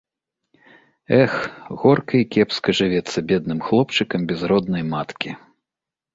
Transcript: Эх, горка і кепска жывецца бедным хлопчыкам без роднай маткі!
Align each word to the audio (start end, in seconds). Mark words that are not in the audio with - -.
Эх, 1.23 1.33
горка 1.83 2.13
і 2.21 2.25
кепска 2.37 2.69
жывецца 2.81 3.19
бедным 3.33 3.59
хлопчыкам 3.67 4.21
без 4.33 4.39
роднай 4.55 4.83
маткі! 4.93 5.29